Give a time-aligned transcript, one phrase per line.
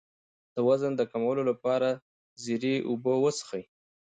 [0.53, 1.99] د وزن د کمولو لپاره د
[2.43, 3.63] زیرې اوبه وڅښئ